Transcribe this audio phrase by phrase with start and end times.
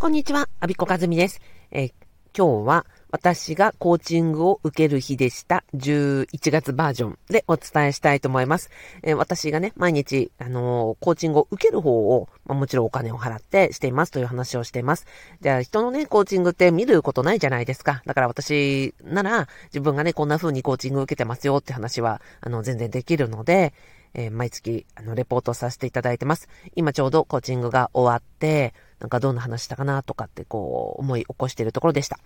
[0.00, 1.40] こんにちは、アビコカズミです。
[1.72, 1.88] え、
[2.32, 8.70] 今日は私がコーチングを受ける日でした11月バージョンでお伝えしたいと思います。
[9.02, 15.04] え、私がね、毎日、あのー、コーチングを受ける方を、まあ、もちろんお金を払ってしていますという話をしています。
[15.40, 18.00] じゃあ人のね、コーチングって見ることないじゃないですか。
[18.06, 23.74] だから私なら自分がね、こんな風にコーチングを受けてますよって話は、あの、全然できるので、
[24.14, 26.48] えー、毎月、あの、レポートさせていただいてます。
[26.74, 32.18] 今ちょうどコーチングが終わって、なんかどんな話したかなとかってこう思い起こしているところでした。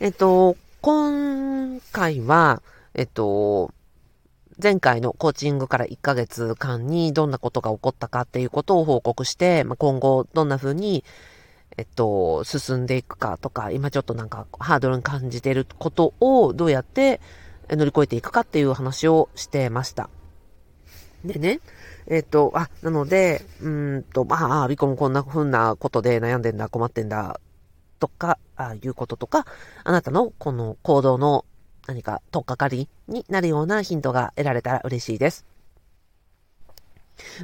[0.00, 2.62] えっと、今回は、
[2.94, 3.72] えっと、
[4.62, 11.04] 前回のコーチングから1ヶ月間にどんなことが起こったかっていうことを報告して、まあ、今後どんな風に、
[11.76, 17.20] えっと、進んでいくかとか、今ちょっとなんかハードルに感じていることをどうやって
[17.68, 20.08] 乗り越えていくかっていう話をしてました。
[21.24, 21.60] でね、
[22.06, 27.40] えっ、と、あ、なので、うんと、まあ、リコもこんな風なことで悩んでんだ、困ってんだ、
[27.98, 29.46] とか、あいうこととか、
[29.84, 31.46] あなたのこの行動の
[31.86, 35.46] 何か取っかかりになるようなヒントが得られたら嬉しいです。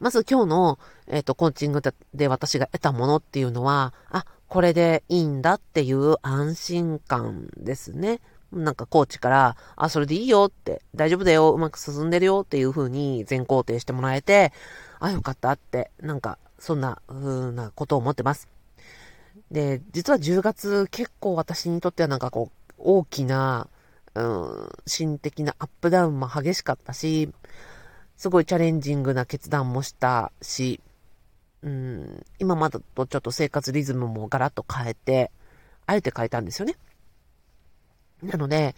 [0.00, 0.78] まず今日の、
[1.08, 1.82] えっ、ー、と、コーチング
[2.14, 8.20] で私が得たものっていうのは、あ、これでいいんだっていう安心感ですね。
[8.52, 14.52] なんかコーチから、あ、それでいいよって、大丈夫だよ、うまく進んでるよっていう風に全肯定してもらえて、
[15.00, 18.48] あ、よかったって、なんか、そんな風なことを思ってます。
[19.50, 23.68] で、実は10月結構私にとってはなんかこう、大きな、
[24.14, 27.30] うん、心的なアップダウンも激しかったし、
[28.16, 30.80] すごいチャレンジングな決断もしたし、
[31.62, 35.30] うん、今までとちょっと生活リズムもガラッと変えて、
[35.86, 36.76] あえて変えたんですよね。
[38.22, 38.74] なので、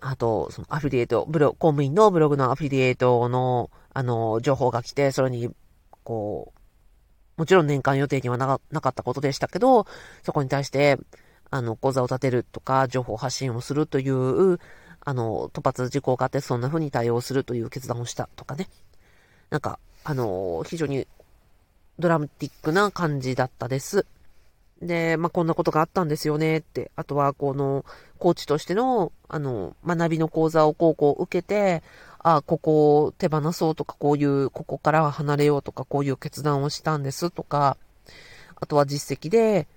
[0.00, 5.50] あと、そのアフィリエイト、ブロ、公務員のブログのアフィリエイトの、あの、情報が来て、それに、
[6.04, 6.60] こう、
[7.36, 9.86] もちろん年間予定にはなかったことでしたけど、
[10.22, 10.98] そこに対して、
[11.50, 14.58] あの、講座を立てるとか、情報発信をするという、
[15.04, 18.68] あの、突発事項があってそんな風に対応するという決断をしたとかね。
[19.50, 21.06] なんか、あの、非常に
[21.98, 24.06] ドラマティックな感じだったです。
[24.82, 26.90] で、まあ、こんなことがあったんですよねって。
[26.96, 27.84] あとは、この、
[28.18, 31.82] コーチとしての、あの、学びの講座をこうこう受けて、
[32.18, 37.76] あ、ここを手放そうとか、こういう、ここからは離れようとか、こういう決断をしたんですとか、
[38.56, 39.68] あとは実績で、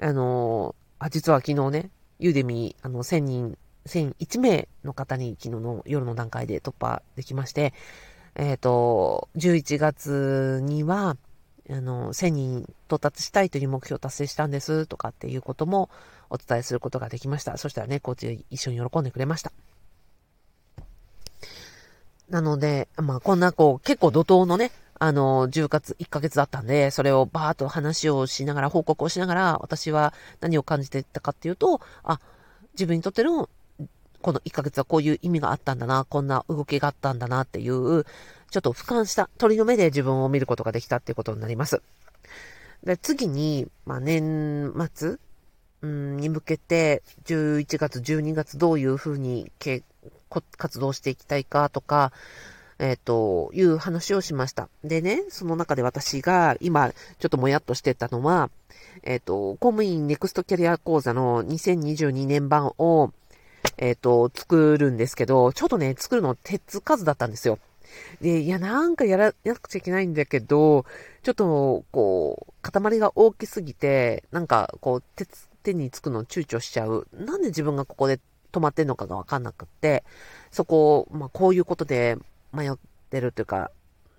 [0.00, 7.72] あの、あ、実は昨日ね、ユーデミーあの、1000人、1001名の方に昨日の夜の段階で突破できまして、
[8.36, 11.16] えっ、ー、と、11月には、
[11.70, 15.90] あの、1000人到達したいという目標を達成したんですとかっていうことも
[16.30, 17.56] お伝えすることができました。
[17.56, 19.52] そしたらね、コーチ一緒に喜んでくれました。
[22.28, 32.20] なので、まあこんなこう、結構怒涛のね、あの、10月、1ヶ月だったんで、それをバーっと話をしながら、報告をしながら、私は何を感じてたかっていうと、あ、
[32.74, 33.48] 自分にとっての
[34.22, 38.06] この1ヶ月はこういう意味があったんだな、こんな動きがあったんだなっていう、
[38.52, 41.82] ちょっと俯瞰した鳥の目で自分を見ることができたっていうことになります。
[42.84, 45.18] で、次に、まあ、年末、
[45.82, 49.50] に向けて、11月、12月どういうふうに
[50.56, 52.12] 活動していきたいかとか、
[52.78, 54.68] えっ、ー、と、いう話をしました。
[54.84, 58.50] でね、その中で私が今、ちょっともやっとしてたのは、
[59.02, 63.12] えっ、ー、と、公務員ネクストキャリア講座の2022年版を、
[63.78, 67.58] えっ、ー、と、作るんですけど、ちょっとね、作るの手つかずだったんですよ。
[68.20, 70.84] で、いや、なんかやら、やらなくちゃいけないんだけど、
[71.22, 75.26] ちょっと、こう、塊が大きすぎて、なんか、こう、手、
[75.62, 77.06] 手につくの躊躇しちゃう。
[77.12, 78.20] なんで自分がここで
[78.52, 80.04] 止まってんのかがわかんなくって、
[80.50, 82.16] そこを、まあ、こういうことで
[82.52, 82.72] 迷っ
[83.10, 83.70] てるというか、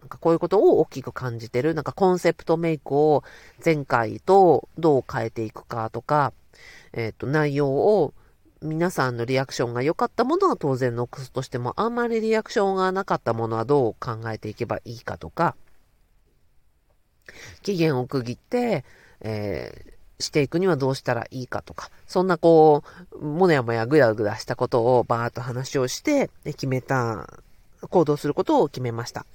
[0.01, 1.73] なんかこういうことを大きく感じてる。
[1.73, 3.23] なんかコンセプトメイクを
[3.63, 6.33] 前回とどう変えていくかとか、
[6.91, 8.13] えっ、ー、と、内容を
[8.63, 15.55] 皆さんのリアクションが良かったものは当然ノックスとしても、あんまりリアクションがなかったものはどう考えていけばいいかとか、
[17.61, 18.85] 期限を区切って、
[19.19, 27.29] えー、していくにはどうしたらいいかとか、そんなこう、もやもやぐだぐだしたことをバーっと話をして、決めた、
[27.89, 29.25] 行動することを決めました。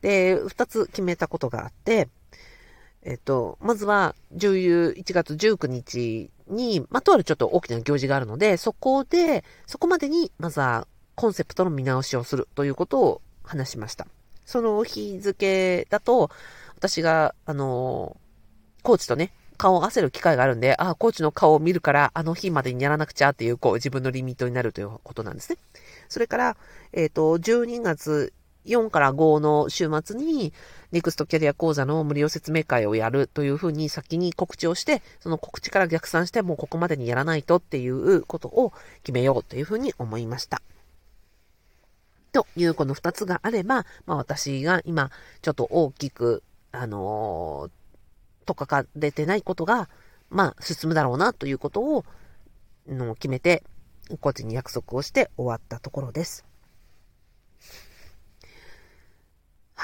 [0.00, 2.08] で、二つ決めたことがあって、
[3.02, 14.06] えっと、まずは、11月19日に、まあ、とあるちょっと大きな行事があるので、そこで、そこまでに、まずはコンセプトの見直しをするということを話しました。
[14.44, 16.30] その日付だと、
[16.76, 18.16] 私が、あの、
[18.82, 25.58] コーチとね、顔を合わせる機会があるんで、ああ、コーチの顔を見るから、あの日までにやらなくちゃっていう、こう、自分のリミットになるということなんですね。
[26.08, 26.56] それから、
[26.92, 28.32] えっ、ー、と、12月
[28.66, 30.52] 4から5の週末に、
[30.92, 38.72] ネクストキャリア講座の無料説明会をやるというふうに先に告知をして、その告知から逆算して、もうここまでにやらないとっていうことを
[39.02, 40.62] 決めようというふうに思いました。
[42.32, 45.10] というこの2つがあれば、まあ私が今
[45.40, 49.88] ちょっと大きく、あのー、とかかれてないことが、
[50.28, 52.04] まあ進むだろうなということを、
[52.86, 53.62] の決めて、
[54.20, 56.44] コーチに約束をして終わったところです。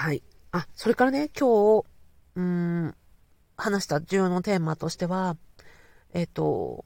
[0.02, 0.22] はい。
[0.50, 1.84] あ、それからね、今日、
[2.34, 2.94] うん、
[3.56, 5.36] 話した重要なテーマとしては、
[6.12, 6.84] えっ、と、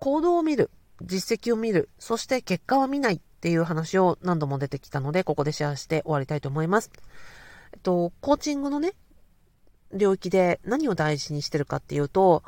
[0.00, 0.68] 行動を見る、
[1.00, 6.90] 実績を見る、そして結果は見ないっていう話を何度も出てきたので、ここでシェアして終わりたいと思います。
[7.72, 8.94] えっと、コーチングのね、
[9.92, 12.42] 領域で何を大事にしてるかっていうと、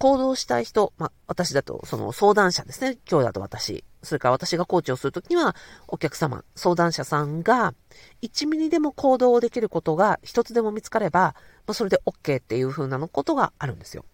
[0.00, 2.96] 行動したい人、まあ、私だと、その相談者ですね。
[3.08, 3.84] 今日だと私。
[4.02, 5.54] それから私がコーチをするときには、
[5.88, 7.74] お客様、相談者さんが、
[8.22, 11.34] 1ミリでも行動できることが一つでも見つかれば、
[11.66, 14.06] まあ、それで OK っていう風なのことがあるんですよ。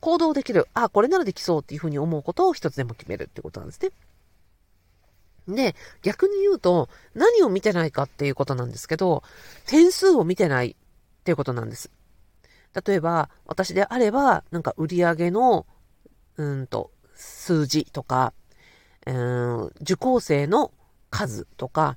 [0.00, 3.90] 行動できる、あ、これならできそうっていう風に思うことを一つでも決めるってことなんですね。
[5.48, 9.22] で、逆に言うと、何を見てないかっていうことなんですけど、
[9.64, 11.90] 点数を見てないっていうことなんです。
[12.74, 15.66] 例えば、私であれば、なんか売り上げの、
[16.36, 18.32] うんと、数字とか、
[19.06, 20.72] うん、受講生の
[21.10, 21.96] 数とか、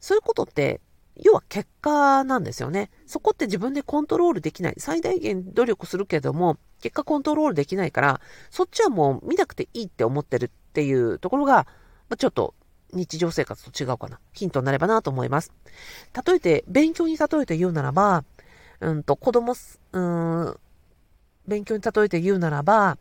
[0.00, 0.80] そういうことって、
[1.16, 2.90] 要は結果なんですよね。
[3.06, 4.74] そこって自分でコントロールできない。
[4.78, 8.20] 最大限努力するけども、結果コントロールできないから、
[8.50, 11.66] そっちはもう見なくていいって思ってるっていうところが、
[12.08, 12.54] ま、ちょっと
[12.92, 14.18] 日常生活と違うかな。
[14.32, 15.52] ヒントになればなと思います。
[16.26, 18.24] 例えて、勉強に例えて言うならば、
[18.84, 19.54] うんと、子供、
[19.92, 20.56] うん、
[21.46, 22.98] 勉強に例えて言うならば、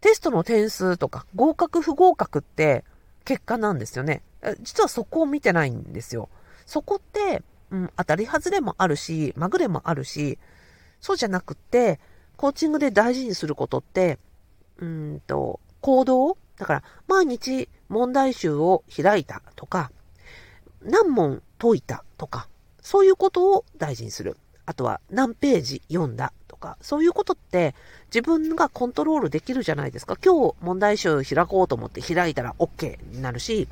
[0.00, 2.84] テストの点数とか、合格不合格って
[3.24, 4.22] 結果なんですよね。
[4.60, 6.28] 実はそこを見てないんですよ。
[6.66, 10.38] そこって、うん、当たり外れもあるし、まぐれもあるし、
[11.00, 11.98] そうじゃなくって、
[12.36, 14.18] コーチングで大事にすることって、
[14.78, 19.90] うんと、行動だから、毎日問題集を開いたとか、
[20.82, 22.48] 何問解いたとか、
[22.82, 24.36] そういうことを大事にする。
[24.66, 27.74] あとは何ページ読んだとか、そういうことって
[28.06, 30.16] 自分がコントロールできるじゃないですか。
[30.24, 33.68] 今日問題集開こうと思って開いたら OK になるし、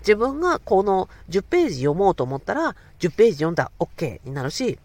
[0.00, 4.78] 自分がこの10ページ読もうと思ったら10ページ読んだ OK になるし、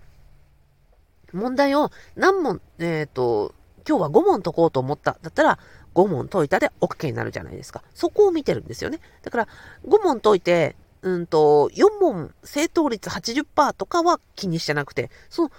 [1.33, 3.53] 問題を何問、えっ、ー、と、
[3.87, 5.59] 今日は5問解こうと思っただったら
[5.95, 7.81] 5問解いたで OK になるじゃないですか。
[7.95, 8.99] そこを見てるんですよね。
[9.23, 9.47] だから
[9.87, 15.51] 5問解いてうんと、4問正答率80%とかは気にしてなくて、その、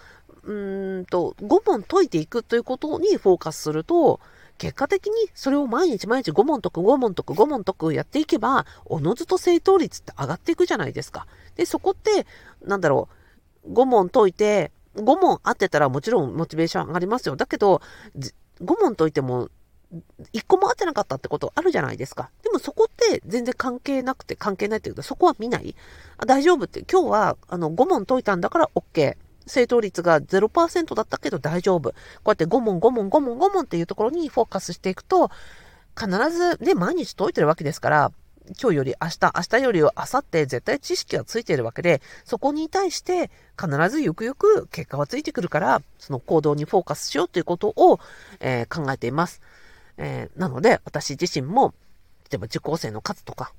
[0.45, 4.21] うんと、5問解いていくということにフォーカスすると、
[4.59, 11.27] 結果的にそれを毎日毎日5問解く、5問解く、5問解くやっていけば、おのずと正答率って上がっていくじゃないですか。
[11.55, 12.27] で、そこって、
[12.65, 13.09] なんだろ
[13.65, 17.37] う、5問解いて、5問合ってたらもちろんモチベーション上がりますよ。
[17.37, 17.81] だけど、
[18.17, 18.33] 5
[18.81, 19.49] 問解いても
[20.33, 22.31] 一個も合ってなかったってことあるじゃないですか。
[22.43, 25.75] でもそこって全然関係なくて、関係ないっていうか、そこは見ない。
[26.19, 29.17] あ大丈夫って、今日はあの5問解いたんだから OK。
[29.47, 31.91] 正答率が0%だったけど大丈夫。
[31.91, 31.95] こ
[32.27, 35.31] うやって5問、5問、5問、5問っていうところにフォーカスしていくと、
[35.99, 38.13] 必ずね、毎日解いてるわけですから、
[38.61, 43.31] 今日より明日、明日よりは明後日絶対知識はついているわけで、そこに対して
[43.61, 48.01] 必ずゆくゆく結果はついてくるから、その行動にフォーカスしようということを、
[48.41, 49.41] えー、考えています。
[49.99, 51.75] えー、なので、私自身も、
[52.31, 53.53] 例えば受講生の数とか、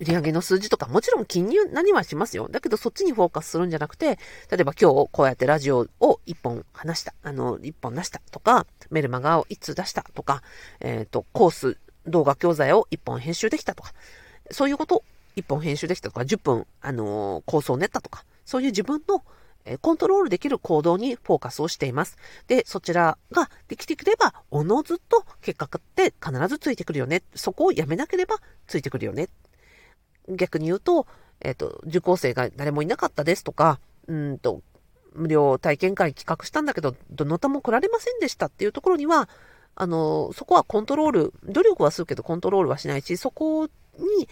[0.00, 2.48] 売上の数字とか、もちろん気になりはしますよ。
[2.48, 4.18] だけどそっちにフォーカスするんじゃなくて、
[4.50, 10.42] 例えば今日こうやってラジオを一本話した、あの、一本出したとか、メルマガを一通出したとか、
[10.80, 13.92] えっ、ー、と、コース、動画教材を一本編集できたとか、
[14.50, 15.04] そういうこと
[15.36, 19.22] 一本編集できたとか、10分、あのー、構想を練ったとか、そういう自分の
[19.80, 22.16] コントロールできる行動にフォーカスをしています。
[22.48, 27.22] で、そちらができてくれば、おのずと結果って必ずついてくるよね。
[27.34, 29.28] そこをやめなければついてくるよね。
[30.28, 31.06] 逆に言うと、
[31.40, 34.62] えっ、ー、と、受講生が誰もいなかったですとか、うんと、
[35.14, 39.28] 無料体験会企画したんだけど、どなたも来られませんでしたっていうところには、
[39.74, 44.28] あの、そこはコントロール、努力はするけどコントロールはしないし、そこに、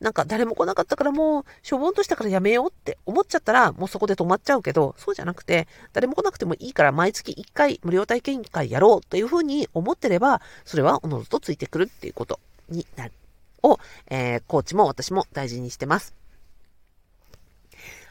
[0.00, 13.12] なんか誰も来なかったからもう、しょぼんとしたからやめようって思っちゃったら、もうそこで止まっちゃうけど、そうじゃなくて、誰も来なくてもいいから毎月1回無料体験会やろうというふうに思ってれば、それはおのずとついてくるっていうことになる。
[13.62, 13.78] を、
[14.08, 16.14] えー、コーチも私も大事にしてます。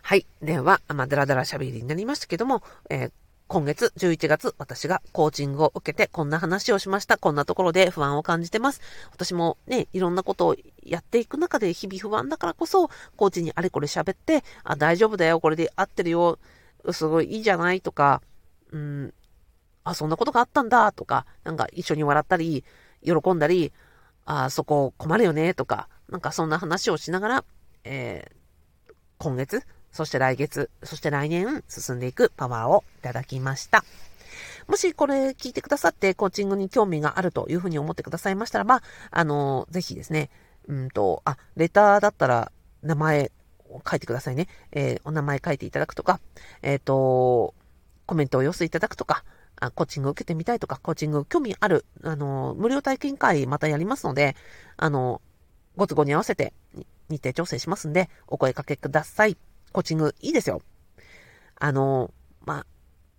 [0.03, 0.25] はい。
[0.41, 3.11] では、まあ、だらだら喋りになりましたけども、えー
[3.49, 7.17] 今月11月私がコーチングを受けてこんな話をしました。
[7.17, 8.79] こんなところで不安を感じてます。
[9.11, 16.37] 私もね、いろんなことをやっていく中で日々不安だからこそ、コーチにあれこれ喋って、あ、大丈夫だよ、これで合ってるよ、
[16.91, 18.21] すごいいいじゃないとか、
[18.71, 19.13] うん、
[19.83, 22.63] あ、そんなことがあったんだとか、なんか一緒に笑ったり、
[23.01, 23.73] 喜んだり、
[24.25, 27.45] あ、そこ困るよねとか、なんかそんな話をしながら、
[27.83, 33.83] えー、今月、そして来月、そして来年進んでいくパワーをいただきました。
[34.67, 40.29] もしこれ聞いてくださってコーチングに興味があるというふうに思ってくださいましたらば、あの、ぜひですね、
[40.67, 42.51] うんと、あ、レターだったら
[42.83, 43.31] 名前
[43.69, 44.47] を書いてくださいね。
[44.71, 46.19] えー、お名前書いていただくとか、
[46.61, 47.55] えっ、ー、と、
[48.05, 49.23] コメントを寄せいただくとか、
[49.61, 54.35] あコーチング受けてみたいとか、コーチング興味ある、あの、無料体験会またやりますので、
[54.77, 55.21] あの、
[55.75, 56.53] ご都合に合わせて
[57.09, 59.37] 日程調整しますんで、お声かけください。
[59.71, 60.61] コーチングいいですよ。
[61.59, 62.11] あの、
[62.45, 62.65] まあ、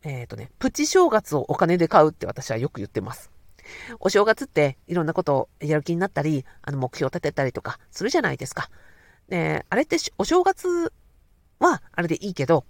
[0.02, 3.30] えっ、ー、とね、プチ正月をお金で買うって私はよく言ってます。
[4.00, 8.70] お正月っていろんなことをやる気になったり、あの目標を立てたりとかするじゃないですか。
[9.28, 10.92] で、あれってお正月
[11.58, 12.64] はあれでいいけど、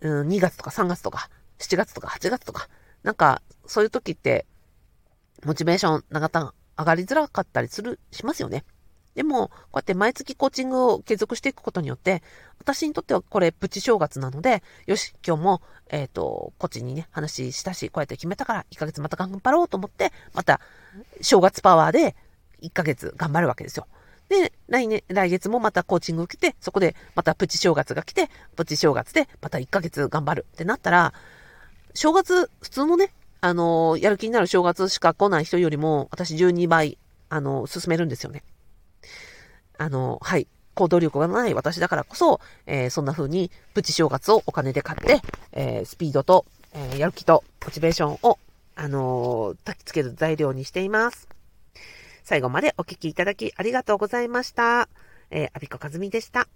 [0.00, 2.68] うん、2月とか3月とか7月とか8月とか、
[3.02, 4.46] なんかそういう時って
[5.44, 8.64] モチベーション長た上がりづらかったりする、しますよね。
[9.14, 12.22] でも、こうやって毎月コーチングを継続していくことによって、
[12.64, 20.60] 私にとってはこれプチ正月なので、よし、今日も、えっ、ー、と、コーチにね、話したし、こうやって決めたから、1ヶ月また頑張ろうと思って、また、
[21.20, 22.16] 正月パワーで、
[22.62, 23.86] 1ヶ月頑張るわけですよ。
[24.30, 31.12] で、来年、来月もまたコーチング受けて、そこでまたプチ正月が来て、プチ正月でまた1ヶ月頑張るってなったら、
[31.92, 36.96] 正月、普通のね、あの、やる気になる正月しか来ない人よりも、私12倍、
[37.28, 38.42] あの、進めるんですよね。
[39.76, 40.48] あの、はい。
[40.74, 45.20] 行動力がない私だからこそ、えー、そんな風にプチ正月をお金で買って、
[45.52, 48.38] えー、スピードと、えー、やる気とモチベーションを、
[48.76, 51.28] あの焚き付ける材料にしています。
[52.24, 54.88] 最後までお聴きいただきありがとうございました。
[55.30, 56.48] えー、アビコカズミでした。